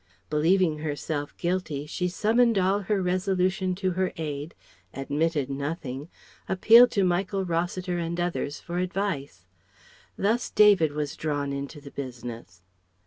Believing 0.31 0.79
herself 0.79 1.37
guilty 1.37 1.85
she 1.85 2.07
summoned 2.07 2.57
all 2.57 2.79
her 2.79 2.99
resolution 3.03 3.75
to 3.75 3.91
her 3.91 4.11
aid, 4.17 4.55
admitted 4.95 5.47
nothing, 5.47 6.09
appealed 6.49 6.89
to 6.93 7.03
Michael 7.03 7.45
Rossiter 7.45 7.99
and 7.99 8.19
others 8.19 8.59
for 8.59 8.79
advice. 8.79 9.45
Thus 10.17 10.49
David 10.49 10.93
was 10.93 11.15
drawn 11.15 11.53
into 11.53 11.79
the 11.79 11.91
business. 11.91 12.63